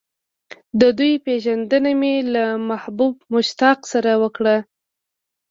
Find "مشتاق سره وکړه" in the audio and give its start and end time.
3.33-4.57